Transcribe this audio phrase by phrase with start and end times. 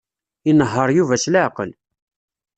[0.49, 1.71] Inehheṛ Yuba s leɛqel.